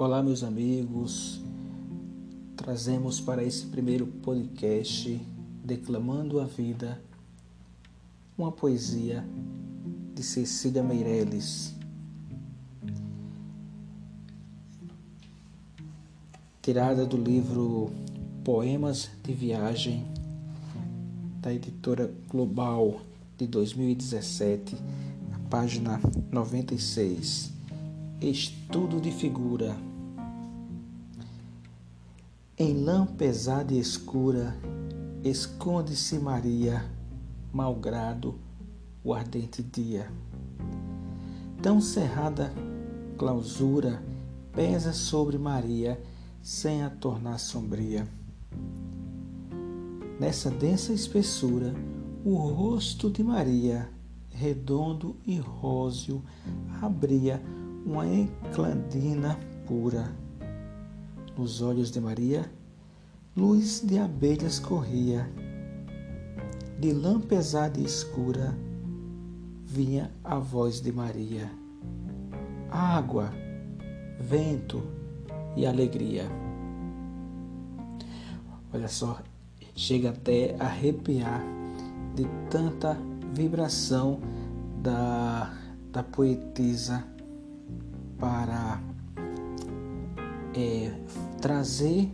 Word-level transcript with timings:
Olá, 0.00 0.22
meus 0.22 0.44
amigos. 0.44 1.40
Trazemos 2.54 3.20
para 3.20 3.42
esse 3.42 3.66
primeiro 3.66 4.06
podcast 4.06 5.20
Declamando 5.64 6.38
a 6.38 6.44
Vida 6.44 7.02
uma 8.38 8.52
poesia 8.52 9.24
de 10.14 10.22
Cecília 10.22 10.84
Meirelles. 10.84 11.74
Tirada 16.62 17.04
do 17.04 17.16
livro 17.16 17.90
Poemas 18.44 19.10
de 19.24 19.34
Viagem 19.34 20.06
da 21.40 21.52
editora 21.52 22.08
Global 22.28 23.00
de 23.36 23.48
2017, 23.48 24.76
na 25.28 25.40
página 25.50 26.00
96. 26.30 27.57
Estudo 28.20 29.00
de 29.00 29.12
figura. 29.12 29.76
Em 32.58 32.82
lã 32.82 33.06
pesada 33.06 33.72
e 33.72 33.78
escura, 33.78 34.56
esconde-se 35.22 36.18
Maria, 36.18 36.84
malgrado 37.52 38.34
o 39.04 39.14
ardente 39.14 39.62
dia. 39.62 40.10
Tão 41.62 41.80
cerrada 41.80 42.52
clausura 43.16 44.02
pesa 44.52 44.92
sobre 44.92 45.38
Maria, 45.38 46.02
sem 46.42 46.82
a 46.82 46.90
tornar 46.90 47.38
sombria. 47.38 48.04
Nessa 50.18 50.50
densa 50.50 50.92
espessura, 50.92 51.72
o 52.24 52.34
rosto 52.34 53.08
de 53.10 53.22
Maria, 53.22 53.88
redondo 54.28 55.14
e 55.24 55.38
róseo, 55.38 56.20
abria 56.82 57.40
uma 57.88 58.06
enclandina 58.06 59.38
pura. 59.66 60.12
Nos 61.34 61.62
olhos 61.62 61.90
de 61.90 61.98
Maria, 61.98 62.44
luz 63.34 63.80
de 63.80 63.98
abelhas 63.98 64.58
corria. 64.58 65.26
De 66.78 66.92
lã 66.92 67.18
pesada 67.18 67.80
e 67.80 67.84
escura, 67.84 68.54
vinha 69.64 70.10
a 70.22 70.38
voz 70.38 70.82
de 70.82 70.92
Maria. 70.92 71.50
Água, 72.70 73.32
vento 74.20 74.82
e 75.56 75.64
alegria. 75.64 76.26
Olha 78.72 78.88
só, 78.88 79.18
chega 79.74 80.10
até 80.10 80.54
a 80.60 80.66
arrepiar 80.66 81.42
de 82.14 82.26
tanta 82.50 82.98
vibração 83.32 84.20
da, 84.82 85.54
da 85.90 86.02
poetisa 86.02 87.02
para 88.18 88.80
é, 90.54 90.92
trazer 91.40 92.10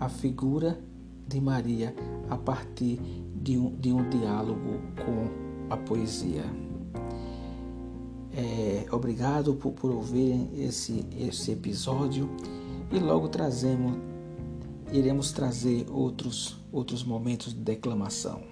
a 0.00 0.08
figura 0.08 0.78
de 1.26 1.40
Maria 1.40 1.94
a 2.28 2.36
partir 2.36 2.98
de 3.34 3.58
um, 3.58 3.74
de 3.76 3.92
um 3.92 4.08
diálogo 4.08 4.80
com 5.04 5.72
a 5.72 5.76
poesia. 5.76 6.44
É, 8.36 8.86
obrigado 8.90 9.54
por, 9.54 9.72
por 9.72 9.90
ouvirem 9.90 10.50
esse, 10.56 11.06
esse 11.16 11.52
episódio 11.52 12.28
e 12.90 12.98
logo 12.98 13.28
trazemos, 13.28 13.96
iremos 14.92 15.30
trazer 15.30 15.86
outros, 15.90 16.58
outros 16.72 17.04
momentos 17.04 17.52
de 17.52 17.60
declamação. 17.60 18.42